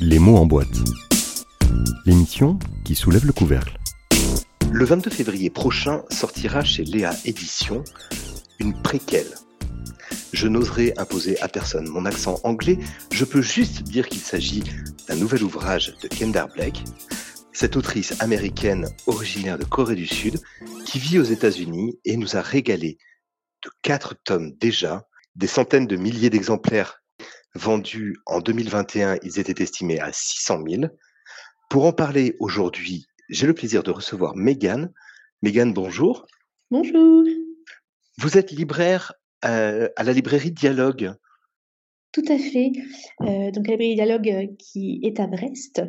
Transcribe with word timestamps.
Les 0.00 0.20
mots 0.20 0.36
en 0.36 0.46
boîte. 0.46 0.78
L'émission 2.06 2.56
qui 2.84 2.94
soulève 2.94 3.26
le 3.26 3.32
couvercle. 3.32 3.76
Le 4.70 4.84
22 4.84 5.10
février 5.10 5.50
prochain 5.50 6.04
sortira 6.08 6.62
chez 6.62 6.84
Léa 6.84 7.12
Éditions 7.24 7.82
une 8.60 8.80
préquelle. 8.80 9.34
Je 10.32 10.46
n'oserais 10.46 10.94
imposer 10.98 11.40
à 11.40 11.48
personne 11.48 11.88
mon 11.88 12.06
accent 12.06 12.38
anglais, 12.44 12.78
je 13.10 13.24
peux 13.24 13.42
juste 13.42 13.82
dire 13.82 14.08
qu'il 14.08 14.20
s'agit 14.20 14.62
d'un 15.08 15.16
nouvel 15.16 15.42
ouvrage 15.42 15.96
de 16.00 16.06
Kendar 16.06 16.46
Blake, 16.46 16.84
cette 17.52 17.74
autrice 17.76 18.20
américaine 18.20 18.88
originaire 19.08 19.58
de 19.58 19.64
Corée 19.64 19.96
du 19.96 20.06
Sud 20.06 20.40
qui 20.86 21.00
vit 21.00 21.18
aux 21.18 21.24
États-Unis 21.24 21.98
et 22.04 22.16
nous 22.16 22.36
a 22.36 22.40
régalé 22.40 22.98
de 23.64 23.70
quatre 23.82 24.14
tomes 24.22 24.52
déjà, 24.60 25.08
des 25.34 25.48
centaines 25.48 25.88
de 25.88 25.96
milliers 25.96 26.30
d'exemplaires 26.30 27.02
vendus 27.54 28.16
en 28.26 28.40
2021, 28.40 29.18
ils 29.22 29.38
étaient 29.38 29.62
estimés 29.62 30.00
à 30.00 30.12
600 30.12 30.64
000. 30.68 30.82
Pour 31.70 31.86
en 31.86 31.92
parler 31.92 32.36
aujourd'hui, 32.40 33.06
j'ai 33.28 33.46
le 33.46 33.54
plaisir 33.54 33.82
de 33.82 33.90
recevoir 33.90 34.34
Megan. 34.36 34.92
Megan, 35.42 35.72
bonjour. 35.72 36.26
Bonjour. 36.70 37.24
Vous 38.18 38.38
êtes 38.38 38.50
libraire 38.50 39.12
euh, 39.44 39.88
à 39.96 40.02
la 40.02 40.12
librairie 40.12 40.50
Dialogue. 40.50 41.12
Tout 42.12 42.24
à 42.28 42.38
fait. 42.38 42.72
Euh, 43.20 43.50
donc 43.50 43.66
la 43.66 43.74
librairie 43.74 43.94
Dialogue 43.94 44.30
euh, 44.30 44.46
qui 44.58 45.00
est 45.02 45.20
à 45.20 45.26
Brest. 45.26 45.82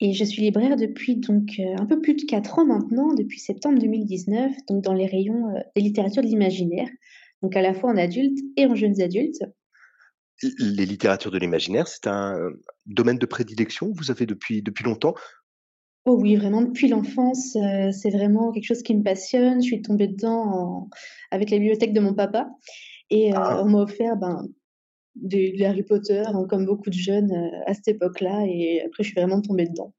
Et 0.00 0.12
je 0.12 0.24
suis 0.24 0.42
libraire 0.42 0.76
depuis 0.76 1.16
donc 1.16 1.60
un 1.60 1.84
peu 1.84 2.00
plus 2.00 2.14
de 2.14 2.22
4 2.22 2.60
ans 2.60 2.64
maintenant, 2.64 3.12
depuis 3.14 3.40
septembre 3.40 3.78
2019, 3.80 4.52
donc 4.68 4.84
dans 4.84 4.94
les 4.94 5.06
rayons 5.06 5.52
des 5.74 5.82
littératures 5.82 6.22
de 6.22 6.28
l'imaginaire, 6.28 6.88
donc 7.42 7.56
à 7.56 7.62
la 7.62 7.74
fois 7.74 7.90
en 7.90 7.96
adultes 7.96 8.38
et 8.56 8.66
en 8.66 8.74
jeunes 8.74 9.00
adultes 9.02 9.42
les 10.42 10.86
littératures 10.86 11.30
de 11.30 11.38
l'imaginaire, 11.38 11.88
c'est 11.88 12.06
un 12.06 12.38
euh, 12.38 12.62
domaine 12.86 13.18
de 13.18 13.26
prédilection 13.26 13.92
que 13.92 13.98
vous 13.98 14.10
avez 14.10 14.26
depuis, 14.26 14.62
depuis 14.62 14.84
longtemps? 14.84 15.14
Oh 16.04 16.16
oui, 16.20 16.36
vraiment 16.36 16.62
depuis 16.62 16.88
l'enfance, 16.88 17.56
euh, 17.56 17.90
c'est 17.92 18.10
vraiment 18.10 18.52
quelque 18.52 18.64
chose 18.64 18.82
qui 18.82 18.96
me 18.96 19.02
passionne. 19.02 19.60
Je 19.62 19.66
suis 19.66 19.82
tombée 19.82 20.08
dedans 20.08 20.88
avec 21.30 21.50
la 21.50 21.58
bibliothèque 21.58 21.92
de 21.92 22.00
mon 22.00 22.14
papa 22.14 22.48
et 23.10 23.34
euh, 23.34 23.36
ah. 23.38 23.62
on 23.62 23.68
m'a 23.68 23.80
offert 23.80 24.16
ben, 24.16 24.46
de, 25.16 25.62
Harry 25.64 25.82
Potter, 25.82 26.22
hein, 26.26 26.46
comme 26.48 26.64
beaucoup 26.66 26.90
de 26.90 26.94
jeunes 26.94 27.32
à 27.66 27.74
cette 27.74 27.88
époque-là, 27.88 28.44
et 28.46 28.82
après 28.86 29.02
je 29.02 29.08
suis 29.08 29.20
vraiment 29.20 29.42
tombée 29.42 29.66
dedans. 29.66 29.92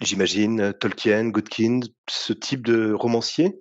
J'imagine 0.00 0.72
Tolkien, 0.80 1.28
Godkin, 1.28 1.80
ce 2.08 2.32
type 2.32 2.64
de 2.64 2.92
romancier? 2.92 3.60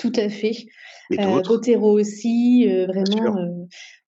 Tout 0.00 0.12
à 0.16 0.28
fait. 0.30 0.66
Et 1.10 1.20
euh, 1.20 1.42
aussi, 1.82 2.66
euh, 2.68 2.86
vraiment 2.86 3.36
euh, 3.36 3.48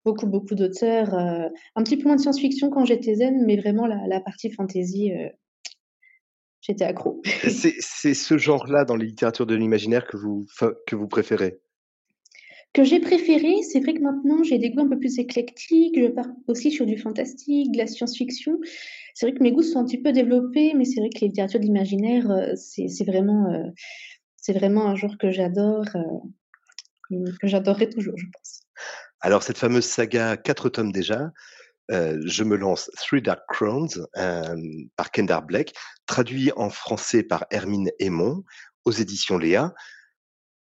beaucoup, 0.05 0.27
beaucoup 0.27 0.55
d'auteurs. 0.55 1.15
un 1.15 1.83
petit 1.83 1.98
peu 1.98 2.05
moins 2.05 2.17
de 2.17 2.21
science-fiction 2.21 2.71
quand 2.71 2.87
j'étais 2.87 3.17
zen, 3.17 3.45
mais 3.45 3.57
vraiment 3.57 3.87
la, 3.87 4.20
partie 4.20 4.51
fantasy, 4.51 5.13
j'étais 6.63 6.85
accro. 6.85 7.20
c'est 7.48 8.15
ce 8.15 8.39
genre-là 8.39 8.85
dans 8.85 8.97
les 8.97 9.07
littératures 9.07 9.47
de 9.47 9.55
l'imaginaire 9.55 10.07
que 10.07 10.17
vous, 10.17 10.47
que 10.87 10.97
vous 10.97 11.09
préférez? 11.09 11.61
Que 12.73 12.85
j'ai 12.85 13.01
préféré, 13.01 13.61
c'est 13.61 13.81
vrai 13.81 13.93
que 13.93 14.01
maintenant 14.01 14.43
j'ai 14.43 14.57
des 14.57 14.70
goûts 14.70 14.81
un 14.81 14.89
peu 14.89 14.98
plus 14.98 15.19
éclectiques, 15.19 16.01
je 16.01 16.07
pars 16.07 16.29
aussi 16.48 16.70
sur 16.70 16.87
du 16.87 16.97
fantastique, 16.97 17.70
de 17.70 17.77
la 17.77 17.87
science-fiction. 17.87 18.59
C'est 19.15 19.27
vrai 19.27 19.37
que 19.37 19.43
mes 19.43 19.53
goûts 19.53 19.63
sont 19.63 19.81
un 19.81 19.85
petit 19.85 20.01
peu 20.01 20.11
développés, 20.11 20.73
mais 20.75 20.87
c'est 20.87 21.01
vrai 21.01 21.11
que 21.11 21.20
les 21.20 21.27
littératures 21.27 21.61
de 21.61 21.67
l'imaginaire, 21.67 22.55
c'est 22.57 23.05
vraiment, 23.05 23.45
c'est 24.43 24.53
vraiment 24.53 24.89
un 24.89 24.97
genre 24.97 25.17
que 25.19 25.31
j'adore, 25.31 25.87
euh, 25.95 27.25
que 27.41 27.47
j'adorerai 27.47 27.89
toujours, 27.89 28.19
je 28.19 28.27
pense. 28.27 28.65
Alors, 29.21 29.45
cette 29.45 29.57
fameuse 29.57 29.85
saga, 29.85 30.37
quatre 30.37 30.69
tomes 30.69 30.91
déjà, 30.91 31.31
euh, 31.93 32.21
je 32.27 32.43
me 32.43 32.57
lance 32.57 32.91
Three 32.97 33.23
Dark 33.23 33.43
Crowns 33.48 34.07
euh, 34.17 34.57
par 34.97 35.13
Kendar 35.13 35.43
Black, 35.43 35.73
traduit 36.07 36.51
en 36.57 36.70
français 36.70 37.23
par 37.23 37.47
Hermine 37.51 37.91
Aymon 38.01 38.42
aux 38.85 38.91
éditions 38.91 39.39
Léa. 39.39 39.73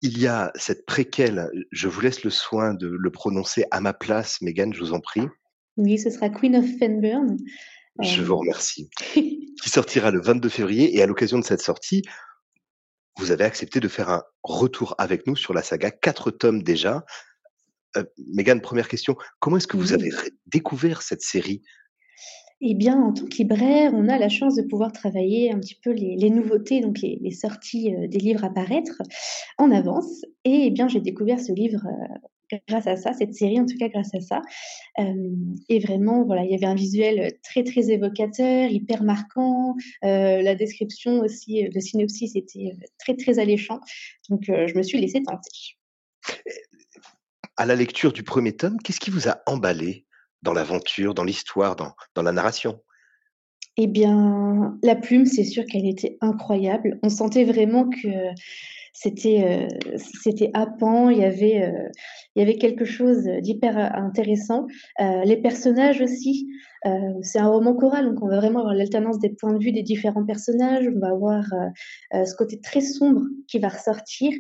Il 0.03 0.19
y 0.19 0.27
a 0.27 0.53
cette 0.55 0.85
préquelle, 0.85 1.49
je 1.71 1.89
vous 1.89 2.01
laisse 2.03 2.25
le 2.25 2.31
soin 2.31 2.75
de 2.75 2.89
le 2.89 3.11
prononcer 3.11 3.65
à 3.71 3.81
ma 3.81 3.95
place, 3.95 4.43
Megan, 4.43 4.75
je 4.75 4.81
vous 4.81 4.93
en 4.93 5.01
prie. 5.01 5.27
Oui, 5.79 5.99
ce 5.99 6.11
sera 6.11 6.29
Queen 6.29 6.57
of 6.57 6.67
Fenburn. 6.79 7.39
Je 8.01 8.23
vous 8.23 8.37
remercie. 8.37 8.91
qui 9.63 9.71
sortira 9.71 10.11
le 10.11 10.21
22 10.21 10.49
février 10.49 10.97
et 10.97 11.03
à 11.03 11.07
l'occasion 11.07 11.39
de 11.39 11.45
cette 11.45 11.63
sortie, 11.63 12.03
vous 13.19 13.31
avez 13.31 13.45
accepté 13.45 13.81
de 13.81 13.89
faire 13.89 14.11
un 14.11 14.23
retour 14.43 14.95
avec 14.99 15.27
nous 15.27 15.37
sur 15.37 15.55
la 15.55 15.63
saga, 15.63 15.91
quatre 15.91 16.31
tomes 16.31 16.63
déjà. 16.63 17.05
Euh, 17.97 18.05
Mégane, 18.35 18.61
première 18.61 18.89
question, 18.89 19.17
comment 19.39 19.59
est-ce 19.59 19.67
que 19.67 19.77
vous 19.77 19.93
avez 19.93 20.11
découvert 20.47 21.03
cette 21.03 21.23
série? 21.23 21.63
Eh 22.65 22.75
bien, 22.75 22.97
en 23.03 23.13
tant 23.13 23.27
que 23.27 23.37
libraire, 23.39 23.91
on 23.93 24.09
a 24.09 24.19
la 24.19 24.29
chance 24.29 24.55
de 24.55 24.63
pouvoir 24.63 24.93
travailler 24.93 25.53
un 25.53 25.59
petit 25.59 25.75
peu 25.75 25.91
les, 25.91 26.31
nouveautés, 26.31 26.81
donc 26.81 27.01
les, 27.01 27.31
sorties 27.33 27.93
euh, 27.93 28.07
des 28.07 28.19
livres 28.19 28.45
à 28.45 28.51
paraître 28.51 29.03
en 29.59 29.73
avance. 29.73 30.23
Et 30.45 30.67
eh 30.67 30.71
bien, 30.71 30.87
j'ai 30.87 31.01
découvert 31.01 31.41
ce 31.41 31.53
livre 31.53 31.85
euh, 31.85 32.29
grâce 32.69 32.87
à 32.87 32.97
ça, 32.97 33.13
cette 33.13 33.35
série 33.35 33.61
en 33.61 33.67
tout 33.67 33.77
cas 33.79 33.89
grâce 33.89 34.15
à 34.15 34.21
ça. 34.21 34.43
et 35.69 35.79
vraiment, 35.81 36.25
voilà, 36.25 36.45
il 36.45 36.51
y 36.51 36.55
avait 36.55 36.67
un 36.67 36.75
visuel 36.75 37.39
très 37.43 37.65
très 37.65 37.91
évocateur, 37.91 38.71
hyper 38.71 39.03
marquant. 39.03 39.75
la 40.03 40.55
description 40.55 41.21
aussi, 41.21 41.63
le 41.63 41.81
synopsis 41.81 42.37
était 42.37 42.73
très 42.99 43.17
très 43.17 43.39
alléchant. 43.39 43.81
Donc 44.29 44.43
je 44.47 44.77
me 44.77 44.83
suis 44.83 45.01
laissée 45.01 45.23
tenter. 45.23 45.77
À 47.57 47.67
la 47.67 47.75
lecture 47.75 48.13
du 48.13 48.23
premier 48.23 48.57
tome, 48.57 48.79
qu'est-ce 48.83 49.01
qui 49.01 49.11
vous 49.11 49.29
a 49.29 49.41
emballé 49.47 50.07
dans 50.43 50.53
l'aventure, 50.53 51.15
dans 51.15 51.25
l'histoire, 51.25 51.77
dans, 51.77 51.95
dans 52.15 52.23
la 52.23 52.33
narration? 52.33 52.81
Eh 53.77 53.87
bien, 53.87 54.79
la 54.83 54.97
plume, 54.97 55.27
c'est 55.27 55.45
sûr 55.45 55.65
qu'elle 55.65 55.87
était 55.87 56.19
incroyable. 56.21 56.99
On 57.03 57.09
sentait 57.09 57.45
vraiment 57.45 57.89
que 57.89 58.09
c'était 58.93 59.43
euh, 59.45 59.89
c'était 60.23 60.51
happant, 60.55 61.09
il 61.09 61.19
y 61.19 61.25
avait 61.25 61.63
euh, 61.63 61.89
il 62.37 62.41
y 62.41 62.43
avait 62.43 62.57
quelque 62.59 62.85
chose 62.85 63.25
d'hyper 63.41 63.77
intéressant. 63.97 64.67
Euh, 65.01 65.25
les 65.25 65.37
personnages 65.37 66.01
aussi, 66.01 66.49
c'est 67.23 67.39
un 67.39 67.49
roman 67.49 67.75
choral, 67.75 68.07
donc 68.07 68.23
on 68.23 68.29
va 68.29 68.39
vraiment 68.39 68.61
avoir 68.61 68.75
l'alternance 68.75 69.19
des 69.19 69.31
points 69.31 69.53
de 69.53 69.63
vue 69.63 69.73
des 69.73 69.83
différents 69.83 70.25
personnages. 70.25 70.89
On 70.95 70.99
va 70.99 71.13
avoir 71.13 71.45
ce 72.13 72.35
côté 72.35 72.61
très 72.61 72.81
sombre 72.81 73.23
qui 73.47 73.61
va 73.61 73.69
ressortir, 73.69 74.33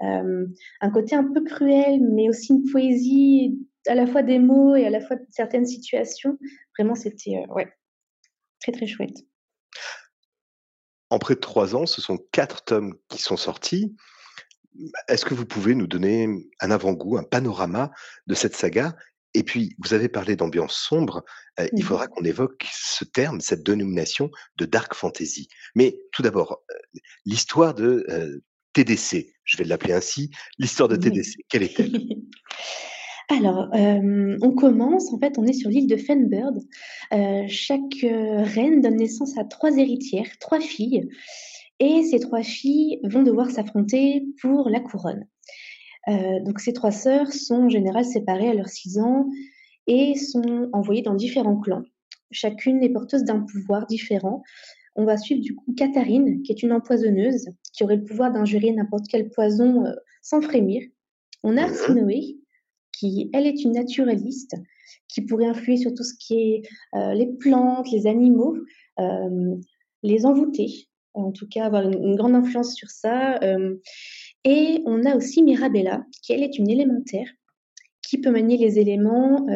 un 0.00 0.90
côté 0.94 1.14
un 1.14 1.24
peu 1.24 1.42
cruel, 1.42 2.00
mais 2.00 2.30
aussi 2.30 2.54
une 2.54 2.64
poésie 2.70 3.58
à 3.86 3.94
la 3.94 4.06
fois 4.06 4.22
des 4.22 4.38
mots 4.38 4.76
et 4.76 4.86
à 4.86 4.90
la 4.90 5.00
fois 5.00 5.16
de 5.16 5.26
certaines 5.30 5.66
situations. 5.66 6.38
Vraiment, 6.78 6.94
c'était 6.94 7.44
ouais, 7.54 7.68
très 8.60 8.72
très 8.72 8.86
chouette. 8.86 9.26
En 11.10 11.18
près 11.18 11.34
de 11.34 11.40
trois 11.40 11.74
ans, 11.74 11.86
ce 11.86 12.00
sont 12.00 12.18
quatre 12.32 12.62
tomes 12.62 12.94
qui 13.08 13.20
sont 13.20 13.36
sortis. 13.36 13.96
Est-ce 15.08 15.24
que 15.24 15.34
vous 15.34 15.46
pouvez 15.46 15.74
nous 15.74 15.88
donner 15.88 16.28
un 16.60 16.70
avant-goût, 16.70 17.18
un 17.18 17.24
panorama 17.24 17.90
de 18.28 18.34
cette 18.34 18.54
saga? 18.54 18.96
Et 19.34 19.42
puis, 19.42 19.76
vous 19.78 19.94
avez 19.94 20.08
parlé 20.08 20.36
d'ambiance 20.36 20.74
sombre. 20.74 21.24
Euh, 21.58 21.68
il 21.72 21.82
mmh 21.82 21.86
faudra 21.86 22.06
qu'on 22.08 22.24
évoque 22.24 22.66
ce 22.72 23.04
terme, 23.04 23.40
cette 23.40 23.62
dénomination 23.62 24.30
de 24.56 24.64
dark 24.66 24.94
fantasy. 24.94 25.48
Mais 25.74 25.98
tout 26.12 26.22
d'abord, 26.22 26.62
euh, 26.70 26.98
l'histoire 27.26 27.74
de 27.74 28.04
euh, 28.08 28.42
TDC, 28.72 29.32
je 29.44 29.56
vais 29.56 29.64
l'appeler 29.64 29.94
ainsi, 29.94 30.30
l'histoire 30.58 30.88
de 30.88 30.96
TDC, 30.96 31.44
quelle 31.48 31.62
est-elle? 31.62 31.92
Alors, 33.30 33.68
on 33.72 34.50
commence, 34.50 35.12
en 35.12 35.18
fait, 35.18 35.38
on 35.38 35.46
est 35.46 35.52
sur 35.52 35.70
l'île 35.70 35.86
de 35.86 35.96
Fenbird. 35.96 36.58
chaque 37.46 38.00
reine 38.02 38.80
donne 38.80 38.96
naissance 38.96 39.38
à 39.38 39.44
trois 39.44 39.76
héritières, 39.78 40.36
trois 40.40 40.58
filles, 40.58 41.08
et 41.78 42.02
ces 42.02 42.18
trois 42.18 42.42
filles 42.42 42.98
vont 43.04 43.22
devoir 43.22 43.48
s'affronter 43.50 44.26
pour 44.42 44.68
la 44.68 44.80
couronne. 44.80 45.26
donc, 46.08 46.58
ces 46.58 46.72
trois 46.72 46.90
sœurs 46.90 47.32
sont 47.32 47.62
en 47.62 47.68
général 47.68 48.04
séparées 48.04 48.48
à 48.48 48.54
leurs 48.54 48.68
six 48.68 48.98
ans 48.98 49.28
et 49.86 50.16
sont 50.16 50.68
envoyées 50.72 51.02
dans 51.02 51.14
différents 51.14 51.60
clans. 51.60 51.84
Chacune 52.32 52.82
est 52.82 52.90
porteuse 52.90 53.22
d'un 53.22 53.40
pouvoir 53.40 53.86
différent. 53.86 54.42
On 54.96 55.04
va 55.04 55.16
suivre 55.16 55.40
du 55.40 55.54
coup 55.54 55.72
Katharine, 55.76 56.42
qui 56.42 56.50
est 56.50 56.64
une 56.64 56.72
empoisonneuse, 56.72 57.48
qui 57.72 57.84
aurait 57.84 57.96
le 57.96 58.04
pouvoir 58.04 58.32
d'injurer 58.32 58.72
n'importe 58.72 59.06
quel 59.08 59.30
poison 59.30 59.84
sans 60.20 60.40
frémir. 60.40 60.82
On 61.42 61.56
a 61.56 61.62
Arsinoé, 61.62 62.36
elle, 63.32 63.46
est 63.46 63.62
une 63.64 63.72
naturaliste, 63.72 64.56
qui 65.08 65.22
pourrait 65.22 65.46
influer 65.46 65.76
sur 65.76 65.94
tout 65.94 66.02
ce 66.02 66.14
qui 66.18 66.34
est 66.34 66.62
euh, 66.94 67.14
les 67.14 67.26
plantes, 67.26 67.90
les 67.90 68.06
animaux, 68.06 68.56
euh, 68.98 69.56
les 70.02 70.26
envoûter, 70.26 70.88
en 71.14 71.32
tout 71.32 71.48
cas 71.48 71.66
avoir 71.66 71.88
une, 71.88 72.16
grande 72.16 72.34
influence 72.34 72.74
sur 72.74 72.88
ça. 72.88 73.38
Euh. 73.42 73.76
et 74.44 74.82
on 74.86 75.04
a 75.04 75.16
aussi 75.16 75.42
Mirabella, 75.42 76.04
qui, 76.22 76.32
elle, 76.32 76.42
est 76.42 76.58
une 76.58 76.70
élémentaire, 76.70 77.28
qui 78.02 78.18
peut 78.18 78.30
manier 78.30 78.56
les 78.56 78.80
éléments, 78.80 79.46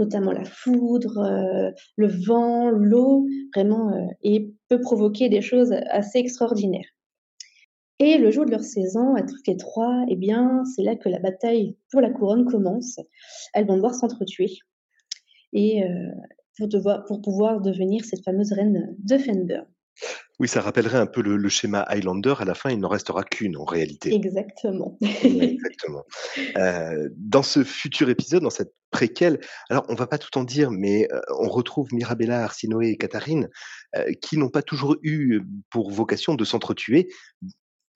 notamment 0.00 0.32
la 0.32 0.44
foudre, 0.44 1.72
le 1.96 2.06
vent, 2.08 2.70
l'eau, 2.70 3.28
vraiment, 3.54 3.92
et 4.24 4.50
peut 4.68 4.80
provoquer 4.80 5.28
des 5.28 5.40
choses 5.40 5.72
assez 5.90 6.18
extraordinaires. 6.18 6.88
Et 7.98 8.18
le 8.18 8.30
jour 8.30 8.44
de 8.44 8.50
leur 8.50 8.62
saison, 8.62 9.14
à 9.14 9.22
toutes 9.22 9.46
les 9.46 9.56
trois, 9.56 10.04
eh 10.08 10.16
bien, 10.16 10.64
c'est 10.64 10.82
là 10.82 10.96
que 10.96 11.08
la 11.08 11.18
bataille 11.18 11.76
pour 11.90 12.00
la 12.00 12.10
couronne 12.10 12.44
commence. 12.44 12.98
Elles 13.54 13.66
vont 13.66 13.76
devoir 13.76 13.94
s'entretuer. 13.94 14.58
Et 15.52 15.82
euh, 15.82 16.10
pour, 16.58 16.68
pour 17.06 17.22
pouvoir 17.22 17.60
devenir 17.60 18.04
cette 18.04 18.24
fameuse 18.24 18.52
reine 18.52 18.94
de 18.98 19.18
Fenbird. 19.18 19.66
Oui, 20.38 20.48
ça 20.48 20.60
rappellerait 20.60 20.98
un 20.98 21.06
peu 21.06 21.22
le, 21.22 21.48
schéma 21.48 21.80
Highlander. 21.88 22.34
À 22.38 22.44
la 22.44 22.54
fin, 22.54 22.70
il 22.70 22.78
n'en 22.78 22.88
restera 22.88 23.24
qu'une 23.24 23.56
en 23.56 23.64
réalité. 23.64 24.14
Exactement. 24.14 24.98
exactement. 25.22 26.04
Euh, 26.58 27.08
dans 27.16 27.42
ce 27.42 27.64
futur 27.64 28.10
épisode, 28.10 28.42
dans 28.42 28.50
cette 28.50 28.74
préquelle, 28.90 29.40
alors 29.70 29.86
on 29.88 29.94
va 29.94 30.06
pas 30.06 30.18
tout 30.18 30.36
en 30.36 30.44
dire, 30.44 30.70
mais 30.70 31.08
euh, 31.10 31.20
on 31.38 31.48
retrouve 31.48 31.88
Mirabella, 31.92 32.44
Arsinoé 32.44 32.90
et 32.90 32.96
Catherine, 32.98 33.48
euh, 33.96 34.12
qui 34.20 34.36
n'ont 34.36 34.50
pas 34.50 34.62
toujours 34.62 34.96
eu 35.02 35.40
pour 35.70 35.90
vocation 35.90 36.34
de 36.34 36.44
s'entretuer. 36.44 37.08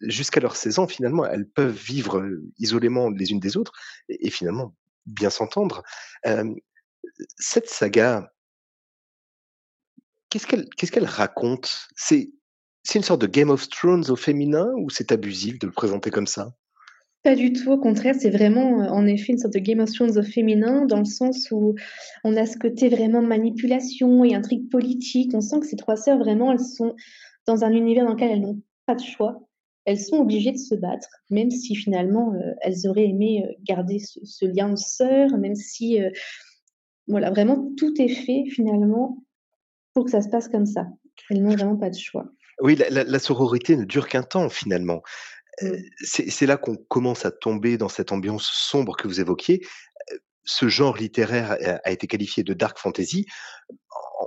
Jusqu'à 0.00 0.41
leurs 0.41 0.56
16 0.56 0.79
ans, 0.79 0.87
finalement, 0.87 1.26
elles 1.26 1.49
peuvent 1.49 1.76
vivre 1.76 2.26
isolément 2.58 3.11
les 3.11 3.32
unes 3.32 3.41
des 3.41 3.56
autres 3.56 3.73
et, 4.08 4.31
finalement 4.31 4.75
bien 5.06 5.31
s'entendre. 5.31 5.82
cette 7.38 7.69
saga, 7.69 8.32
qu'est-ce 10.31 10.91
qu'elle 10.93 11.05
raconte? 11.05 11.88
C'est 11.97 12.31
une 12.94 13.02
sorte 13.02 13.20
de 13.20 13.26
Game 13.26 13.50
of 13.50 13.69
Thrones 13.69 14.11
au 14.11 14.17
féminin 14.17 14.70
ou 14.79 14.91
c'est 14.91 15.12
abusif 15.12 15.58
de 15.58 15.67
le 15.67 15.73
présenter 15.73 16.11
comme 16.11 16.26
ça? 16.26 16.55
Pas 17.23 17.35
du 17.35 17.53
tout, 17.53 17.70
au 17.70 17.79
contraire, 17.79 18.14
c'est 18.19 18.31
vraiment 18.31 18.79
en 18.91 19.06
effet 19.06 19.32
une 19.32 19.38
sorte 19.38 19.53
de 19.53 19.58
Game 19.58 19.81
of 19.81 19.93
Thrones 19.93 20.17
au 20.17 20.23
féminin 20.23 20.87
dans 20.87 21.00
le 21.00 21.05
sens 21.05 21.50
où 21.50 21.75
on 22.25 22.35
a 22.35 22.46
ce 22.46 22.56
côté 22.56 22.88
vraiment 22.88 23.20
manipulation 23.20 24.25
et 24.25 24.35
intrigue 24.35 24.70
politique. 24.70 25.32
On 25.35 25.43
sent 25.43 25.61
que 25.61 25.67
ces 25.67 25.76
trois 25.76 25.96
sœurs, 25.96 26.19
vraiment, 26.19 26.50
elles 26.50 26.61
sont 26.61 26.96
dans 27.46 27.62
un 27.62 27.73
univers 27.73 28.06
dans 28.06 28.12
lequel 28.12 28.31
elles 28.31 28.41
n'ont 28.41 28.62
pas 28.87 28.94
de 28.94 29.03
choix. 29.03 29.46
Elles 29.90 29.98
sont 29.98 30.19
obligées 30.19 30.52
de 30.52 30.56
se 30.58 30.76
battre, 30.76 31.08
même 31.31 31.50
si 31.50 31.75
finalement 31.75 32.32
euh, 32.34 32.52
elles 32.60 32.87
auraient 32.87 33.08
aimé 33.08 33.44
euh, 33.44 33.52
garder 33.64 33.98
ce, 33.98 34.46
lien 34.46 34.69
de 34.69 34.76
sœur, 34.76 35.37
même 35.37 35.56
si, 35.56 35.98
voilà, 37.08 37.31
vraiment 37.31 37.72
tout 37.76 38.00
est 38.00 38.08
fait 38.08 38.44
finalement 38.48 39.25
pour 39.92 40.04
que 40.04 40.12
ça 40.12 40.22
se 40.22 40.28
passe 40.28 40.46
comme 40.46 40.66
ça. 40.66 40.87
Elles 41.28 41.42
n'ont 41.42 41.50
vraiment 41.56 41.76
pas 41.76 41.90
de 41.90 41.98
choix. 41.98 42.31
Oui, 42.60 42.76
la, 42.76 43.19
sororité 43.19 43.76
ne 43.76 43.84
dure 43.84 44.06
qu'un 44.06 44.22
temps 44.22 44.48
finalement. 44.48 45.02
Euh, 45.64 45.76
mmh. 45.76 46.25
C'est 46.28 46.46
là 46.46 46.56
qu'on 46.56 46.76
commence 46.76 47.25
à 47.25 47.32
tomber 47.32 47.78
dans 47.78 47.88
cette 47.88 48.12
ambiance 48.12 48.48
sombre 48.48 48.96
que 48.96 49.08
vous 49.08 49.20
évoquiez. 49.20 49.66
Euh, 50.12 50.19
ce 50.44 50.69
genre 50.69 50.96
littéraire 50.96 51.56
a, 51.84 51.90
été 51.90 52.06
qualifié 52.06 52.44
de 52.44 52.54
dark 52.54 52.78
fantasy. 52.78 53.26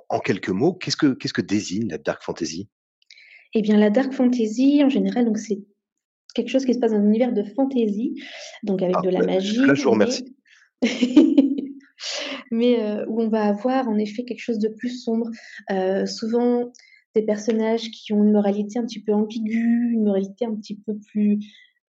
En, 0.09 0.19
quelques 0.19 0.50
mots, 0.50 0.74
qu'est-ce 0.74 0.98
que, 0.98 1.13
qu'est-ce 1.13 1.33
que 1.33 1.42
désigne 1.42 1.89
la 1.89 1.98
dark 1.98 2.21
fantasy? 2.21 2.69
Eh 3.54 3.62
bien, 3.62 3.78
la 3.78 3.90
dark 3.90 4.14
fantasy, 4.14 4.84
en 4.84 4.90
général, 4.90 5.26
donc 5.26 5.38
c'est 5.38 5.60
quelque 6.34 6.50
chose 6.50 6.66
qui 6.66 6.74
se 6.74 6.80
passe 6.80 6.92
dans 6.92 6.98
un 6.98 7.06
univers 7.06 7.34
de 7.34 7.44
fantasy, 7.44 8.16
donc 8.64 8.82
avec 8.82 8.96
ah, 8.98 9.02
de 9.02 9.10
la 9.10 9.20
bah, 9.20 9.28
magie. 9.28 9.58
Là, 9.58 9.74
je 9.74 9.84
vous 9.84 9.92
remercie. 9.92 10.36
mais 12.52 12.82
euh, 12.82 13.06
où 13.08 13.22
on 13.22 13.30
va 13.30 13.44
avoir 13.44 13.88
en 13.88 13.98
effet 13.98 14.24
quelque 14.24 14.42
chose 14.42 14.60
de 14.60 14.70
plus 14.70 15.04
sombre. 15.04 15.30
Euh, 15.72 16.06
souvent 16.06 16.72
des 17.16 17.24
personnages 17.24 17.92
qui 17.92 18.14
ont 18.14 18.24
une 18.24 18.32
moralité 18.32 18.80
un 18.80 18.86
petit 18.86 19.02
peu 19.02 19.14
ambiguë, 19.14 19.92
une 19.94 20.04
moralité 20.04 20.46
un 20.46 20.56
petit 20.56 20.76
peu 20.76 20.96
plus 21.12 21.40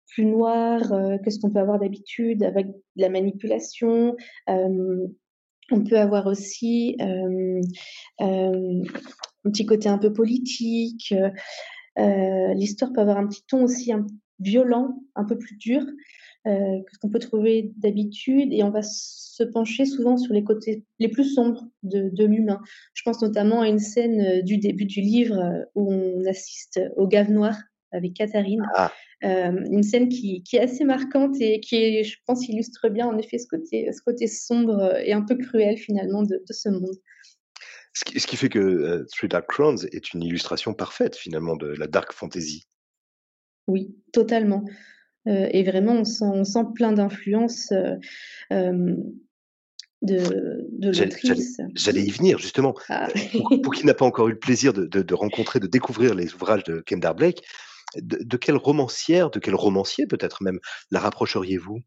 plus 0.08 0.24
noire 0.26 0.92
euh, 0.92 1.16
que 1.18 1.30
ce 1.30 1.38
qu'on 1.38 1.50
peut 1.50 1.58
avoir 1.58 1.78
d'habitude 1.78 2.42
avec 2.42 2.66
de 2.66 2.72
la 2.96 3.08
manipulation. 3.08 4.14
on 4.48 5.84
peut 5.84 5.98
avoir 5.98 6.26
aussi 6.26 6.96
un 9.44 9.50
petit 9.50 9.66
côté 9.66 9.88
un 9.88 9.98
peu 9.98 10.12
politique. 10.12 11.14
L'histoire 11.96 12.92
peut 12.92 13.00
avoir 13.00 13.18
un 13.18 13.26
petit 13.26 13.44
ton 13.46 13.64
aussi 13.64 13.92
un, 13.92 14.06
violent, 14.38 15.02
un 15.14 15.24
peu 15.24 15.38
plus 15.38 15.56
dur. 15.56 15.82
Euh, 16.48 16.82
que 16.82 16.92
ce 16.92 16.98
qu'on 16.98 17.08
peut 17.08 17.20
trouver 17.20 17.70
d'habitude, 17.76 18.52
et 18.52 18.64
on 18.64 18.70
va 18.70 18.82
se 18.82 19.44
pencher 19.44 19.84
souvent 19.84 20.16
sur 20.16 20.34
les 20.34 20.42
côtés 20.42 20.82
les 20.98 21.06
plus 21.06 21.34
sombres 21.34 21.68
de, 21.84 22.08
de 22.12 22.24
l'humain. 22.24 22.60
Je 22.94 23.02
pense 23.04 23.22
notamment 23.22 23.60
à 23.60 23.68
une 23.68 23.78
scène 23.78 24.20
euh, 24.20 24.42
du 24.42 24.58
début 24.58 24.86
du 24.86 25.00
livre 25.02 25.38
euh, 25.38 25.62
où 25.76 25.92
on 25.92 26.26
assiste 26.26 26.80
au 26.96 27.06
Gave 27.06 27.30
Noir 27.30 27.54
avec 27.92 28.14
Katharine. 28.14 28.64
Ah. 28.74 28.90
une 29.22 29.84
scène 29.84 30.08
qui, 30.08 30.42
qui, 30.42 30.56
est 30.56 30.62
assez 30.62 30.82
marquante 30.82 31.36
et 31.38 31.60
qui, 31.60 31.76
est, 31.76 32.02
je 32.02 32.18
pense, 32.26 32.48
illustre 32.48 32.88
bien 32.88 33.06
en 33.06 33.16
effet 33.18 33.38
ce 33.38 33.46
côté, 33.46 33.92
ce 33.92 34.02
côté 34.02 34.26
sombre 34.26 34.96
et 35.04 35.12
un 35.12 35.22
peu 35.22 35.36
cruel 35.36 35.76
finalement 35.76 36.22
de, 36.22 36.42
de 36.44 36.52
ce 36.52 36.70
monde. 36.70 36.96
Ce 37.94 38.04
qui, 38.04 38.18
ce 38.20 38.26
qui, 38.26 38.36
fait 38.36 38.48
que 38.48 39.04
Three 39.12 39.28
Dark 39.28 39.46
Crowns 39.46 39.78
est 39.92 40.14
une 40.14 40.22
illustration 40.22 40.72
parfaite 40.72 41.16
finalement 41.16 41.56
de 41.56 41.66
la 41.66 41.86
dark 41.86 42.12
fantasy. 42.12 42.66
Oui, 43.66 43.94
totalement. 44.12 44.64
Euh, 45.28 45.48
et 45.52 45.62
vraiment, 45.62 46.02
on 46.20 46.44
sent, 46.44 46.64
plein 46.74 46.92
d'influences 46.92 47.70
euh, 47.72 47.94
euh, 48.52 48.96
de, 50.02 50.66
de 50.72 50.98
l'autrice. 50.98 51.60
J'allais 51.74 52.02
y 52.02 52.10
venir, 52.10 52.38
justement. 52.38 52.74
Ah. 52.88 53.08
Pour, 53.62 53.72
qui 53.72 53.86
n'a 53.86 53.94
pas 53.94 54.04
encore 54.04 54.28
eu 54.28 54.32
le 54.32 54.38
plaisir 54.38 54.72
de, 54.72 55.14
rencontrer, 55.14 55.60
de 55.60 55.66
découvrir 55.66 56.14
les 56.14 56.34
ouvrages 56.34 56.64
de 56.64 56.80
Kendra 56.80 57.14
Blake, 57.14 57.42
de, 57.96 58.36
quelle 58.36 58.56
romancière, 58.56 59.30
de 59.30 59.38
quel 59.38 59.54
romancier 59.54 60.06
peut-être 60.06 60.42
même, 60.42 60.58
la 60.90 60.98
rapprocheriez-vous? 60.98 61.80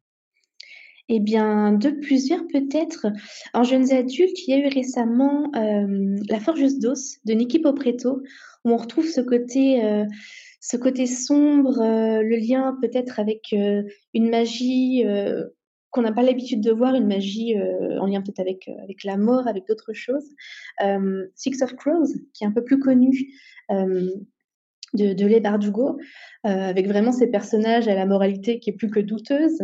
Eh 1.09 1.19
bien, 1.19 1.71
de 1.73 1.89
plusieurs 1.89 2.45
peut-être. 2.47 3.07
En 3.53 3.63
jeunes 3.63 3.91
adultes, 3.91 4.47
il 4.47 4.51
y 4.51 4.53
a 4.53 4.65
eu 4.65 4.67
récemment 4.67 5.51
La 5.53 6.39
Forgeuse 6.39 6.79
d'os 6.79 7.17
de 7.25 7.33
Niki 7.33 7.59
Popreto, 7.59 8.21
où 8.63 8.71
on 8.71 8.77
retrouve 8.77 9.07
ce 9.07 9.21
côté 9.21 9.81
ce 10.65 10.77
côté 10.77 11.05
sombre, 11.05 11.79
euh, 11.79 12.23
le 12.23 12.37
lien 12.37 12.75
peut-être 12.81 13.19
avec 13.19 13.53
euh, 13.53 13.83
une 14.15 14.31
magie 14.31 15.03
euh, 15.05 15.45
qu'on 15.91 16.01
n'a 16.01 16.11
pas 16.11 16.23
l'habitude 16.23 16.61
de 16.61 16.71
voir, 16.71 16.95
une 16.95 17.05
magie 17.07 17.55
en 18.01 18.05
lien 18.05 18.21
peut-être 18.21 18.41
avec, 18.41 18.69
avec 18.83 19.05
la 19.05 19.15
mort, 19.15 19.47
avec 19.47 19.65
d'autres 19.65 19.93
choses. 19.93 20.27
Six 21.35 21.61
of 21.61 21.73
Crows, 21.77 22.09
qui 22.33 22.43
est 22.43 22.47
un 22.47 22.51
peu 22.51 22.65
plus 22.65 22.79
connu, 22.79 23.31
de, 24.95 25.13
de 25.13 25.25
Leigh 25.25 25.41
Bardugo, 25.41 25.97
avec 26.43 26.87
vraiment 26.87 27.11
ces 27.11 27.27
personnages 27.27 27.87
à 27.87 27.95
la 27.95 28.05
moralité 28.05 28.59
qui 28.59 28.69
est 28.69 28.73
plus 28.73 28.89
que 28.89 28.99
douteuse. 28.99 29.59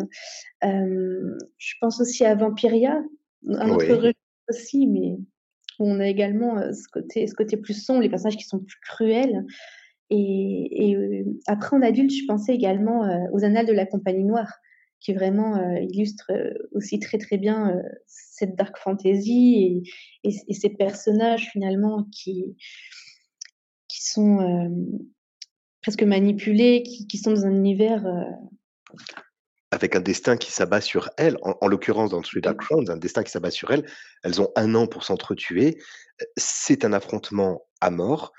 je 0.64 1.74
pense 1.80 2.02
aussi 2.02 2.26
à 2.26 2.36
Vampiria, 2.36 3.04
un 3.48 3.70
autre 3.70 3.94
registre 3.94 4.20
aussi, 4.50 4.88
mais 4.88 5.18
où 5.80 5.88
on 5.88 6.00
a 6.00 6.08
également 6.08 6.58
ce, 6.74 6.88
côté, 6.92 7.28
ce 7.28 7.36
côté 7.36 7.58
plus 7.58 7.74
sombre, 7.74 8.02
les 8.02 8.10
personnages 8.10 8.38
qui 8.38 8.46
sont 8.46 8.60
plus 8.60 8.80
cruels. 8.82 9.46
Et, 10.14 10.94
euh, 10.98 11.24
après, 11.48 11.78
en 11.78 11.82
adulte, 11.82 12.12
je 12.12 12.26
pensais 12.28 12.54
également 12.54 13.06
euh, 13.06 13.18
aux 13.32 13.46
Annales 13.46 13.66
de 13.66 13.72
la 13.72 13.86
Compagnie 13.86 14.26
Noire, 14.26 14.60
qui 15.00 15.14
vraiment 15.14 15.56
euh, 15.56 15.80
illustre 15.80 16.32
aussi 16.74 17.00
très 17.00 17.18
très 17.18 17.38
bien 17.38 17.82
cette 18.06 18.56
dark 18.56 18.78
fantasy 18.78 19.84
et, 20.24 20.54
ces 20.54 20.70
personnages 20.70 21.50
finalement 21.52 22.06
qui, 22.12 22.56
qui 23.88 24.04
sont 24.04 24.70
presque 25.82 26.04
manipulés, 26.04 26.84
qui, 26.84 27.18
sont 27.18 27.32
dans 27.32 27.46
un 27.46 27.52
univers 27.52 28.04
avec 29.72 29.96
un 29.96 30.02
destin 30.02 30.36
qui 30.38 30.52
s'abat 30.52 30.82
sur 30.82 31.10
elles, 31.18 31.38
en, 31.42 31.68
l'occurrence 31.68 32.12
dans 32.12 32.22
Three 32.22 32.42
Dark 32.42 32.58
Crowns, 32.58 32.90
un 32.90 32.98
destin 32.98 33.24
qui 33.24 33.32
s'abat 33.32 33.52
sur 33.52 33.72
elles. 33.72 33.86
Elles 34.24 34.42
ont 34.42 34.52
un 34.56 34.76
an 34.76 34.86
pour 34.86 35.04
s'entretuer. 35.04 35.78
C'est 36.36 36.84
un 36.84 36.94
affrontement 36.94 37.64
à 37.80 37.90
mort 37.90 38.34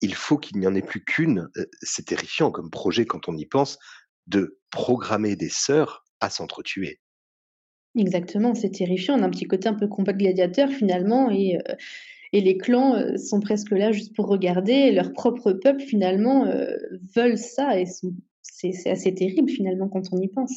il 0.00 0.14
faut 0.14 0.38
qu'il 0.38 0.58
n'y 0.58 0.66
en 0.66 0.74
ait 0.74 0.82
plus 0.82 1.04
qu'une. 1.04 1.48
C'est 1.82 2.06
terrifiant 2.06 2.50
comme 2.50 2.70
projet 2.70 3.06
quand 3.06 3.28
on 3.28 3.36
y 3.36 3.46
pense 3.46 3.78
de 4.26 4.58
programmer 4.70 5.36
des 5.36 5.48
sœurs 5.48 6.04
à 6.20 6.30
s'entretuer. 6.30 7.00
Exactement, 7.98 8.54
c'est 8.54 8.70
terrifiant. 8.70 9.18
On 9.18 9.22
a 9.22 9.26
un 9.26 9.30
petit 9.30 9.46
côté 9.46 9.68
un 9.68 9.74
peu 9.74 9.88
combat 9.88 10.12
gladiateur 10.12 10.70
finalement 10.70 11.30
et, 11.30 11.58
et 12.32 12.40
les 12.40 12.56
clans 12.56 13.16
sont 13.16 13.40
presque 13.40 13.70
là 13.70 13.92
juste 13.92 14.14
pour 14.14 14.26
regarder. 14.26 14.92
Leur 14.92 15.12
propre 15.12 15.52
peuple 15.52 15.82
finalement 15.82 16.46
veulent 17.14 17.38
ça 17.38 17.78
et 17.78 17.86
c'est 18.42 18.90
assez 18.90 19.14
terrible 19.14 19.50
finalement 19.50 19.88
quand 19.88 20.12
on 20.12 20.18
y 20.20 20.28
pense. 20.28 20.52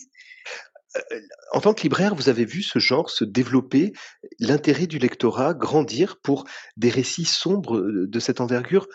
En 1.54 1.62
tant 1.62 1.74
que 1.74 1.84
libraire, 1.84 2.16
vous 2.16 2.30
avez 2.30 2.46
vu 2.46 2.62
ce 2.62 2.80
genre 2.80 3.10
se 3.10 3.24
développer, 3.24 3.94
l'intérêt 4.40 4.88
du 4.88 5.00
lectorat 5.00 5.54
grandir 5.54 6.20
pour 6.22 6.46
des 6.78 6.90
récits 6.90 7.26
sombres 7.26 7.82
de 7.82 8.20
cette 8.20 8.42
envergure? 8.42 8.88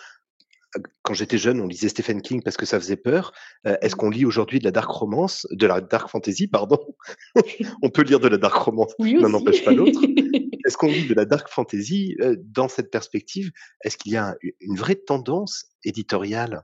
Quand 1.02 1.14
j'étais 1.14 1.38
jeune, 1.38 1.60
on 1.60 1.66
lisait 1.66 1.88
Stephen 1.88 2.20
King 2.20 2.42
parce 2.42 2.56
que 2.56 2.66
ça 2.66 2.78
faisait 2.78 2.96
peur. 2.96 3.32
Euh, 3.66 3.76
est-ce 3.80 3.96
qu'on 3.96 4.10
lit 4.10 4.26
aujourd'hui 4.26 4.58
de 4.58 4.64
la 4.64 4.70
dark 4.70 4.90
romance, 4.90 5.46
de 5.50 5.66
la 5.66 5.80
dark 5.80 6.10
fantasy, 6.10 6.46
pardon? 6.46 6.78
On 7.82 7.88
peut 7.88 8.02
lire 8.02 8.20
de 8.20 8.28
la 8.28 8.36
dark 8.36 8.62
romance, 8.62 8.92
l'un 8.98 9.30
n'empêche 9.30 9.64
pas 9.64 9.72
l'autre. 9.72 10.00
Est-ce 10.68 10.76
qu'on 10.76 10.88
lit 10.88 11.08
de 11.08 11.14
la 11.14 11.24
dark 11.24 11.48
fantasy 11.48 12.14
euh, 12.20 12.36
dans 12.38 12.68
cette 12.68 12.90
perspective? 12.90 13.50
Est-ce 13.82 13.96
qu'il 13.96 14.12
y 14.12 14.18
a 14.18 14.36
une 14.60 14.76
vraie 14.76 14.96
tendance 14.96 15.64
éditoriale? 15.82 16.62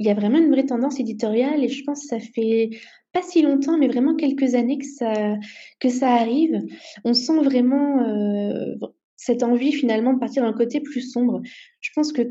Il 0.00 0.06
y 0.08 0.10
a 0.10 0.14
vraiment 0.14 0.38
une 0.38 0.50
vraie 0.50 0.66
tendance 0.66 0.98
éditoriale 0.98 1.62
et 1.62 1.68
je 1.68 1.84
pense 1.84 2.02
que 2.02 2.08
ça 2.08 2.18
fait 2.18 2.70
pas 3.12 3.22
si 3.22 3.42
longtemps, 3.42 3.78
mais 3.78 3.86
vraiment 3.86 4.16
quelques 4.16 4.56
années 4.56 4.78
que 4.78 4.84
ça, 4.84 5.36
que 5.78 5.88
ça 5.88 6.12
arrive. 6.12 6.60
On 7.04 7.14
sent 7.14 7.40
vraiment 7.44 8.02
euh, 8.02 8.74
cette 9.14 9.44
envie 9.44 9.72
finalement 9.72 10.12
de 10.12 10.18
partir 10.18 10.42
d'un 10.42 10.52
côté 10.52 10.80
plus 10.80 11.02
sombre. 11.12 11.40
Je 11.80 11.90
pense 11.94 12.12
que 12.12 12.22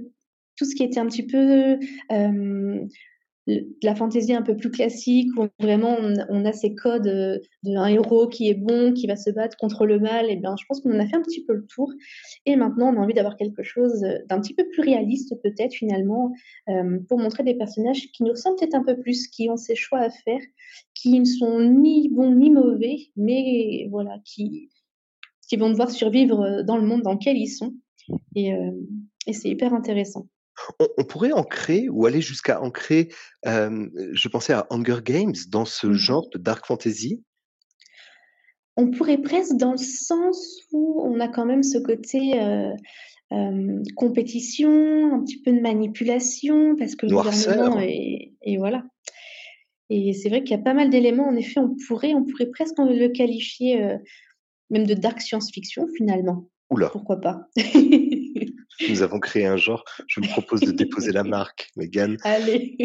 tout 0.58 0.66
ce 0.66 0.76
qui 0.76 0.84
était 0.84 1.00
un 1.00 1.08
petit 1.08 1.26
peu 1.26 1.80
la 3.82 3.96
fantaisie 3.96 4.34
un 4.34 4.42
peu 4.42 4.56
plus 4.56 4.70
classique, 4.70 5.30
où 5.38 5.48
vraiment 5.60 5.98
on, 6.30 6.46
a 6.46 6.54
ces 6.54 6.76
codes 6.76 7.08
euh, 7.08 7.40
d'un 7.64 7.86
héros 7.88 8.28
qui 8.28 8.50
est 8.50 8.54
bon, 8.54 8.94
qui 8.94 9.08
va 9.08 9.16
se 9.16 9.30
battre 9.30 9.58
contre 9.58 9.86
le 9.86 10.00
mal, 10.00 10.30
et 10.30 10.36
bien 10.36 10.56
je 10.60 10.66
pense 10.68 10.82
qu'on 10.82 10.94
en 10.96 11.00
a 11.00 11.08
fait 11.08 11.16
un 11.16 11.22
petit 11.22 11.44
peu 11.44 11.54
le 11.54 11.66
tour. 11.66 11.92
Et 12.46 12.56
maintenant, 12.56 12.94
on 12.94 12.98
a 12.98 13.04
envie 13.04 13.14
d'avoir 13.14 13.38
quelque 13.38 13.64
chose 13.64 14.06
d'un 14.28 14.42
petit 14.42 14.54
peu 14.54 14.68
plus 14.70 14.82
réaliste, 14.82 15.34
peut-être 15.42 15.74
finalement, 15.74 16.34
euh, 16.70 17.00
pour 17.08 17.20
montrer 17.20 17.44
des 17.44 17.56
personnages 17.56 18.12
qui 18.12 18.24
nous 18.24 18.32
ressemblent 18.32 18.58
peut-être 18.58 18.76
un 18.76 18.84
peu 18.84 19.00
plus, 19.00 19.28
qui 19.28 19.50
ont 19.50 19.58
ces 19.58 19.76
choix 19.76 20.00
à 20.00 20.10
faire, 20.10 20.42
qui 20.94 21.20
ne 21.20 21.26
sont 21.26 21.62
ni 21.62 22.10
bons 22.10 22.36
ni 22.36 22.50
mauvais, 22.50 22.98
mais 23.16 23.88
voilà, 23.90 24.20
qui, 24.26 24.70
vont 25.58 25.70
devoir 25.70 25.90
survivre 25.90 26.62
dans 26.64 26.78
le 26.78 26.86
monde 26.86 27.04
dans 27.04 27.14
lequel 27.14 27.38
ils 27.38 27.48
sont. 27.48 27.74
Euh, 28.38 28.72
et 29.26 29.34
c'est 29.34 29.50
hyper 29.50 29.74
intéressant. 29.74 30.28
On, 30.80 31.04
pourrait 31.04 31.32
ancrer 31.32 31.88
ou 31.90 32.06
aller 32.06 32.22
jusqu'à 32.22 32.62
ancrer, 32.62 33.10
je 33.46 34.28
pensais 34.28 34.54
à 34.54 34.68
Hunger 34.70 35.00
Games 35.04 35.36
dans 35.50 35.66
ce 35.66 35.88
mmh 35.88 35.94
genre 35.94 36.30
de 36.30 36.38
dark 36.38 36.66
fantasy. 36.66 37.24
On 38.76 38.92
pourrait 38.92 39.18
presque 39.18 39.56
dans 39.56 39.72
le 39.72 39.78
sens 39.78 40.60
où 40.72 41.02
on 41.04 41.20
a 41.20 41.28
quand 41.28 41.46
même 41.46 41.64
ce 41.64 41.78
côté 41.78 42.40
compétition, 43.96 45.14
un 45.14 45.24
petit 45.24 45.42
peu 45.42 45.52
de 45.52 45.62
manipulation, 45.62 46.76
parce 46.76 46.96
que 46.96 47.06
le 47.06 47.16
gouvernement 47.16 47.80
est, 47.80 48.34
et 48.42 48.58
voilà. 48.58 48.84
Et 49.90 50.14
c'est 50.14 50.30
vrai 50.30 50.44
qu'il 50.44 50.52
y 50.52 50.60
a 50.60 50.64
pas 50.64 50.74
mal 50.74 50.90
d'éléments. 50.90 51.28
En 51.28 51.36
effet, 51.36 51.60
on 51.60 51.76
pourrait, 51.88 52.14
on 52.14 52.26
pourrait 52.26 52.50
presque 52.50 52.78
le 52.80 53.08
qualifier 53.10 53.98
même 54.70 54.86
de 54.86 54.94
dark 54.94 55.22
science-fiction 55.22 55.88
finalement. 55.96 56.50
Oula. 56.70 56.90
Pourquoi 56.90 57.22
pas? 57.22 57.48
Nous 58.90 59.02
avons 59.02 59.20
créé 59.20 59.46
un 59.46 59.58
genre. 59.58 59.84
Je 60.08 60.20
me 60.20 60.28
propose 60.28 60.62
de 60.62 60.72
déposer 60.72 61.12
la 61.12 61.24
marque, 61.24 61.70
Megan. 61.76 62.18
Allez. 62.24 62.78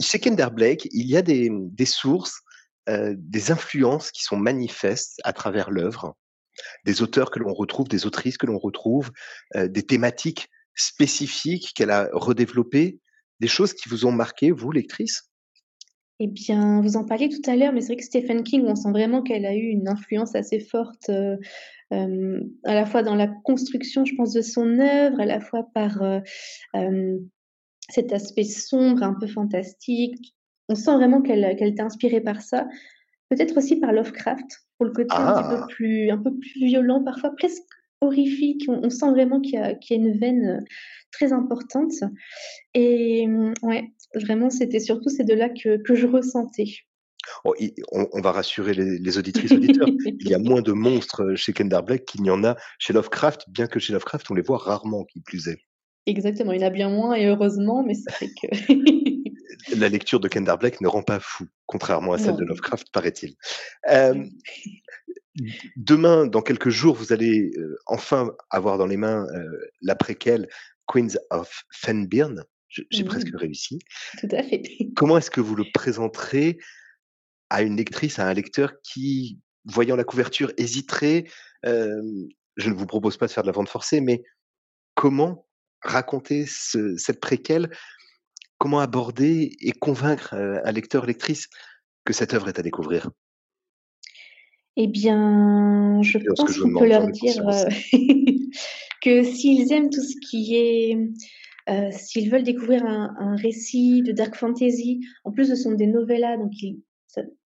Chez 0.00 0.18
Kender 0.18 0.48
Blake, 0.52 0.88
il 0.92 1.06
y 1.06 1.16
a 1.16 1.22
des, 1.22 1.50
sources, 1.84 2.40
euh, 2.88 3.14
des 3.16 3.50
influences 3.50 4.10
qui 4.10 4.22
sont 4.22 4.36
manifestes 4.36 5.20
à 5.24 5.32
travers 5.32 5.70
l'œuvre, 5.70 6.16
des 6.84 7.02
auteurs 7.02 7.30
que 7.30 7.38
l'on 7.38 7.52
retrouve, 7.52 7.88
des 7.88 8.06
autrices 8.06 8.38
que 8.38 8.46
l'on 8.46 8.58
retrouve, 8.58 9.10
euh, 9.56 9.68
des 9.68 9.82
thématiques 9.82 10.48
spécifiques 10.74 11.72
qu'elle 11.74 11.90
a 11.90 12.08
redéveloppées, 12.12 13.00
des 13.40 13.48
choses 13.48 13.74
qui 13.74 13.88
vous 13.88 14.06
ont 14.06 14.12
marqué, 14.12 14.50
vous, 14.50 14.72
lectrice? 14.72 15.28
Eh 16.20 16.26
bien, 16.26 16.80
vous 16.80 16.96
en 16.96 17.04
parliez 17.04 17.28
tout 17.28 17.48
à 17.48 17.54
l'heure, 17.54 17.72
mais 17.72 17.80
c'est 17.80 17.88
vrai 17.88 17.96
que 17.96 18.04
Stephen 18.04 18.42
King, 18.42 18.64
on 18.66 18.74
sent 18.74 18.90
vraiment 18.90 19.22
qu'elle 19.22 19.46
a 19.46 19.54
eu 19.54 19.68
une 19.68 19.86
influence 19.86 20.34
assez 20.34 20.58
forte 20.58 21.10
euh, 21.10 21.36
euh, 21.92 22.40
à 22.64 22.74
la 22.74 22.86
fois 22.86 23.02
dans 23.02 23.14
la 23.14 23.26
construction, 23.26 24.04
je 24.04 24.14
pense, 24.14 24.32
de 24.32 24.42
son 24.42 24.78
œuvre, 24.78 25.20
à 25.20 25.26
la 25.26 25.40
fois 25.40 25.68
par 25.74 26.02
euh, 26.02 26.20
euh, 26.76 27.18
cet 27.88 28.12
aspect 28.12 28.44
sombre, 28.44 29.02
un 29.02 29.14
peu 29.14 29.26
fantastique. 29.26 30.34
On 30.68 30.74
sent 30.74 30.94
vraiment 30.94 31.22
qu'elle 31.22 31.56
qu'elle 31.56 31.68
était 31.68 31.82
inspirée 31.82 32.20
par 32.20 32.42
ça. 32.42 32.68
Peut-être 33.30 33.56
aussi 33.56 33.76
par 33.76 33.92
Lovecraft, 33.92 34.46
pour 34.76 34.86
le 34.86 34.92
côté 34.92 35.08
un, 35.14 35.32
petit 35.32 35.48
peu 35.48 35.62
ah! 35.62 35.66
plus, 35.68 36.10
un 36.10 36.18
peu 36.18 36.36
plus 36.38 36.66
violent, 36.66 37.02
parfois 37.02 37.34
presque 37.36 37.62
horrifique. 38.00 38.64
On, 38.68 38.90
sent 38.90 39.10
vraiment 39.10 39.40
qu'il 39.40 39.54
y, 39.54 39.58
a, 39.58 39.74
qu'il 39.74 39.96
y 39.96 40.00
a 40.00 40.08
une 40.08 40.18
veine 40.18 40.64
très 41.10 41.32
importante. 41.32 41.92
Et 42.74 43.26
ouais, 43.62 43.92
vraiment, 44.14 44.50
c'était 44.50 44.80
surtout 44.80 45.08
ces 45.08 45.24
deux-là 45.24 45.48
que, 45.48 45.78
que 45.78 45.94
je 45.94 46.06
ressentais. 46.06 46.86
Oh, 47.44 47.54
on, 47.92 48.20
va 48.20 48.32
rassurer 48.32 48.74
les, 48.74 49.18
auditrices 49.18 49.52
auditeurs. 49.52 49.88
il 50.04 50.28
y 50.28 50.34
a 50.34 50.38
moins 50.38 50.62
de 50.62 50.72
monstres 50.72 51.34
chez 51.34 51.52
Kender 51.52 51.80
Black 51.84 52.04
qu'il 52.04 52.22
n'y 52.22 52.30
en 52.30 52.44
a 52.44 52.56
chez 52.78 52.92
Lovecraft, 52.92 53.48
bien 53.48 53.66
que 53.66 53.78
chez 53.78 53.92
Lovecraft, 53.92 54.30
on 54.30 54.34
les 54.34 54.42
voit 54.42 54.58
rarement, 54.58 55.04
qui 55.04 55.20
plus 55.20 55.48
est. 55.48 55.58
Exactement, 56.06 56.52
il 56.52 56.60
y 56.60 56.64
en 56.64 56.68
a 56.68 56.70
bien 56.70 56.88
moins 56.88 57.14
et 57.14 57.26
heureusement, 57.26 57.84
mais 57.84 57.94
c'est 57.94 58.10
vrai 58.12 58.28
que. 58.28 58.74
La 59.76 59.88
lecture 59.88 60.20
de 60.20 60.28
Kender 60.28 60.54
Black 60.58 60.80
ne 60.80 60.88
rend 60.88 61.02
pas 61.02 61.20
fou, 61.20 61.46
contrairement 61.66 62.12
à 62.12 62.18
celle 62.18 62.36
de 62.36 62.44
Lovecraft, 62.44 62.88
paraît-il. 62.92 63.34
demain, 65.76 66.26
dans 66.26 66.40
quelques 66.42 66.70
jours, 66.70 66.94
vous 66.94 67.12
allez 67.12 67.50
enfin 67.86 68.32
avoir 68.50 68.78
dans 68.78 68.86
les 68.86 68.96
mains 68.96 69.26
la 69.82 69.94
préquelle 69.94 70.48
Queens 70.86 71.18
of 71.30 71.64
Fenbirn. 71.70 72.44
J'ai 72.68 73.04
presque 73.04 73.30
réussi. 73.34 73.78
Tout 74.18 74.28
à 74.30 74.42
fait. 74.42 74.62
Comment 74.94 75.18
est-ce 75.18 75.30
que 75.30 75.40
vous 75.40 75.54
le 75.54 75.64
présenterez 75.72 76.58
à 77.50 77.62
une 77.62 77.76
lectrice, 77.76 78.18
à 78.18 78.26
un 78.26 78.34
lecteur 78.34 78.74
qui, 78.82 79.40
voyant 79.64 79.96
la 79.96 80.04
couverture, 80.04 80.52
hésiterait. 80.56 81.24
je 81.64 82.70
ne 82.70 82.74
vous 82.74 82.86
propose 82.86 83.16
pas 83.16 83.26
de 83.26 83.32
faire 83.32 83.42
de 83.42 83.48
la 83.48 83.52
vente 83.52 83.68
forcée, 83.68 84.00
mais 84.00 84.22
comment 84.94 85.46
raconter 85.82 86.44
cette 86.46 87.20
préquelle? 87.20 87.70
Comment 88.58 88.80
aborder 88.80 89.56
et 89.60 89.72
convaincre 89.72 90.34
un 90.34 90.72
lecteur, 90.72 91.06
lectrice 91.06 91.48
que 92.04 92.12
cette 92.12 92.34
œuvre 92.34 92.48
est 92.48 92.58
à 92.58 92.62
découvrir? 92.62 93.10
Eh 94.76 94.88
bien, 94.88 96.00
je 96.02 96.18
pense 96.18 96.58
qu'on 96.58 96.78
peut 96.78 96.88
leur 96.88 97.08
dire 97.08 97.44
que 99.02 99.22
s'ils 99.24 99.72
aiment 99.72 99.90
tout 99.90 100.02
ce 100.02 100.16
qui 100.28 100.56
est, 100.56 101.92
s'ils 101.92 102.30
veulent 102.30 102.44
découvrir 102.44 102.84
un, 102.84 103.14
un, 103.18 103.36
récit 103.36 104.02
de 104.02 104.12
dark 104.12 104.34
fantasy, 104.34 105.00
en 105.24 105.32
plus 105.32 105.46
ce 105.46 105.56
sont 105.56 105.72
des 105.72 105.86
novellas, 105.86 106.36
donc 106.36 106.52
ils, 106.62 106.80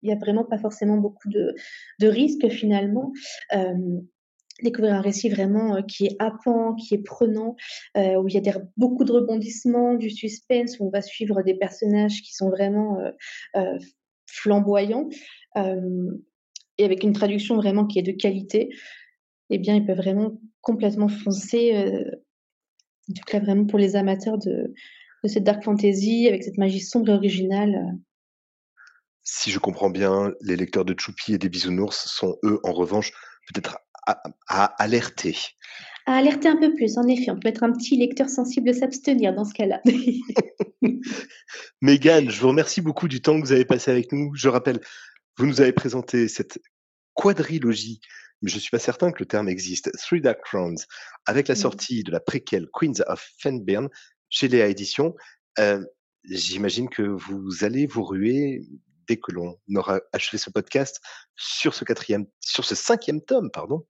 il 0.01 0.07
n'y 0.07 0.13
a 0.13 0.17
vraiment 0.17 0.43
pas 0.43 0.57
forcément 0.57 0.97
beaucoup 0.97 1.29
de, 1.29 1.55
risques 2.01 2.49
finalement. 2.49 3.11
Euh, 3.55 3.99
découvrir 4.63 4.95
un 4.95 5.01
récit 5.01 5.29
vraiment 5.29 5.75
euh, 5.75 5.81
qui 5.83 6.07
est 6.07 6.15
happant, 6.17 6.73
qui 6.73 6.95
est 6.95 7.03
prenant, 7.03 7.55
euh, 7.95 8.15
où 8.15 8.27
il 8.27 8.33
y 8.33 8.49
a 8.49 8.61
beaucoup 8.75 9.03
de 9.03 9.11
rebondissements, 9.11 9.93
du 9.93 10.09
suspense, 10.09 10.79
où 10.79 10.87
on 10.87 10.89
va 10.89 11.01
suivre 11.01 11.43
des 11.43 11.53
personnages 11.53 12.21
qui 12.23 12.33
sont 12.33 12.49
vraiment 12.49 12.97
flamboyants, 14.25 15.09
et 15.55 16.85
avec 16.85 17.03
une 17.03 17.13
traduction 17.13 17.55
vraiment 17.55 17.85
qui 17.85 17.99
est 17.99 18.03
de 18.03 18.11
qualité, 18.11 18.69
eh 19.49 19.57
bien, 19.59 19.75
ils 19.75 19.85
peuvent 19.85 19.97
vraiment 19.97 20.39
complètement 20.61 21.07
foncer, 21.07 21.75
en 23.09 23.13
tout 23.13 23.23
cas 23.27 23.39
vraiment 23.39 23.65
pour 23.65 23.77
les 23.77 23.95
amateurs 23.95 24.39
de, 24.39 24.73
de 25.23 25.27
cette 25.29 25.43
dark 25.43 25.63
fantasy, 25.63 26.27
avec 26.27 26.43
cette 26.43 26.57
magie 26.57 26.81
sombre 26.81 27.09
et 27.09 27.13
originale 27.13 27.95
si 29.29 29.51
je 29.51 29.59
comprends 29.59 29.89
bien, 29.89 30.33
les 30.39 30.55
lecteurs 30.55 30.85
de 30.85 30.95
Choupi 30.97 31.33
et 31.33 31.37
des 31.37 31.49
bisounours 31.49 32.07
sont, 32.07 32.37
eux, 32.45 32.61
en 32.63 32.71
revanche, 32.71 33.11
peut-être 33.47 33.77
à, 34.07 34.63
alerter. 34.81 35.35
À 36.05 36.15
alerter 36.15 36.47
un 36.47 36.55
peu 36.55 36.73
plus, 36.73 36.97
en 36.97 37.05
effet. 37.09 37.29
On 37.31 37.37
peut 37.37 37.49
être 37.49 37.63
un 37.63 37.73
petit 37.73 37.97
lecteur 37.97 38.29
sensible 38.29 38.73
s'abstenir 38.73 39.35
dans 39.35 39.43
ce 39.43 39.53
cas-là. 39.53 39.81
Mégane, 41.81 42.31
je 42.31 42.39
vous 42.39 42.47
remercie 42.47 42.79
beaucoup 42.79 43.09
du 43.09 43.21
temps 43.21 43.37
que 43.37 43.45
vous 43.45 43.51
avez 43.51 43.65
passé 43.65 43.91
avec 43.91 44.13
nous. 44.13 44.33
Je 44.33 44.47
rappelle, 44.47 44.79
vous 45.35 45.45
nous 45.45 45.59
avez 45.59 45.73
présenté 45.73 46.29
cette 46.29 46.59
quadrilogie, 47.13 47.99
mais 48.41 48.49
je 48.49 48.55
ne 48.55 48.61
suis 48.61 48.71
pas 48.71 48.79
certain 48.79 49.11
que 49.11 49.19
le 49.19 49.25
terme 49.25 49.49
existe, 49.49 49.91
Three 49.97 50.21
Dark 50.21 50.39
Crowns, 50.41 50.79
avec 51.25 51.49
la 51.49 51.55
sortie 51.55 52.03
de 52.03 52.11
la 52.11 52.21
préquelle 52.21 52.67
Queens 52.71 53.03
of 53.07 53.29
Fenbirn 53.39 53.89
chez 54.29 54.47
Léa 54.47 54.67
Éditions. 54.67 55.15
Euh, 55.59 55.83
j'imagine 56.23 56.87
que 56.87 57.01
vous 57.01 57.65
allez 57.65 57.87
vous 57.87 58.03
ruer 58.03 58.61
dès 59.07 59.17
que 59.17 59.31
l'on 59.31 59.57
aura 59.75 60.01
achevé 60.13 60.37
ce 60.37 60.49
podcast 60.49 61.01
sur 61.35 61.73
ce 61.73 61.85
quatrième, 61.85 62.25
sur 62.39 62.65
ce 62.65 62.75
cinquième 62.75 63.21
tome, 63.21 63.49
pardon. 63.51 63.85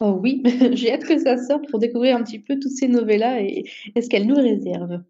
Oh 0.00 0.18
oui, 0.22 0.42
j'ai 0.72 0.92
hâte 0.92 1.04
que 1.04 1.18
ça 1.18 1.38
sorte 1.38 1.68
pour 1.70 1.78
découvrir 1.78 2.16
un 2.16 2.22
petit 2.22 2.38
peu 2.38 2.58
toutes 2.58 2.72
ces 2.72 2.88
novellas 2.88 3.40
et, 3.40 3.64
et 3.94 4.02
ce 4.02 4.08
qu'elles 4.08 4.26
nous 4.26 4.36
réservent. 4.36 5.02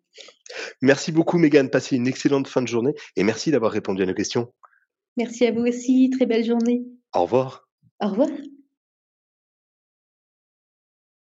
Merci 0.80 1.10
beaucoup, 1.12 1.38
Megan. 1.38 1.70
Passez 1.70 1.96
une 1.96 2.06
excellente 2.06 2.46
fin 2.46 2.62
de 2.62 2.68
journée 2.68 2.94
et 3.16 3.24
merci 3.24 3.50
d'avoir 3.50 3.72
répondu 3.72 4.02
à 4.02 4.06
nos 4.06 4.14
questions. 4.14 4.52
Merci 5.16 5.46
à 5.46 5.52
vous 5.52 5.66
aussi. 5.66 6.10
Très 6.10 6.26
belle 6.26 6.44
journée. 6.44 6.84
Au 7.14 7.22
revoir. 7.22 7.68
Au 8.00 8.08
revoir. 8.08 8.28